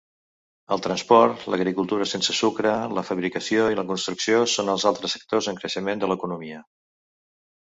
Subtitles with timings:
[0.75, 5.61] El transport, l'agricultura sense sucre, la fabricació i la construcció són els altres sectors en
[5.61, 6.65] creixement de l'economia.